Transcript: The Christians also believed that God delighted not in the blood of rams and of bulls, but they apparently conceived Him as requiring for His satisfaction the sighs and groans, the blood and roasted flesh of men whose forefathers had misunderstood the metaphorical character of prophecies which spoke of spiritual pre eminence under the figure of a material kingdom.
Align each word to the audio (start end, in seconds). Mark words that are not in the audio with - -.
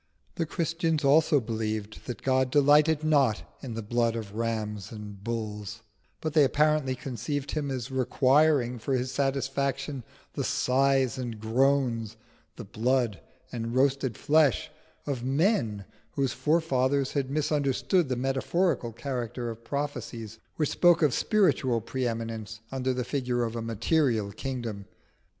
The 0.33 0.47
Christians 0.47 1.03
also 1.03 1.39
believed 1.39 2.07
that 2.07 2.23
God 2.23 2.49
delighted 2.49 3.03
not 3.03 3.43
in 3.61 3.75
the 3.75 3.83
blood 3.83 4.15
of 4.15 4.33
rams 4.33 4.91
and 4.91 5.13
of 5.17 5.23
bulls, 5.23 5.83
but 6.21 6.33
they 6.33 6.43
apparently 6.43 6.95
conceived 6.95 7.51
Him 7.51 7.69
as 7.69 7.91
requiring 7.91 8.79
for 8.79 8.95
His 8.95 9.11
satisfaction 9.11 10.03
the 10.33 10.43
sighs 10.43 11.19
and 11.19 11.39
groans, 11.39 12.17
the 12.55 12.63
blood 12.63 13.19
and 13.51 13.75
roasted 13.75 14.17
flesh 14.17 14.71
of 15.05 15.23
men 15.23 15.85
whose 16.13 16.33
forefathers 16.33 17.11
had 17.11 17.29
misunderstood 17.29 18.09
the 18.09 18.15
metaphorical 18.15 18.91
character 18.91 19.51
of 19.51 19.63
prophecies 19.63 20.39
which 20.55 20.69
spoke 20.71 21.03
of 21.03 21.13
spiritual 21.13 21.79
pre 21.79 22.07
eminence 22.07 22.59
under 22.71 22.91
the 22.91 23.05
figure 23.05 23.43
of 23.43 23.55
a 23.55 23.61
material 23.61 24.31
kingdom. 24.31 24.85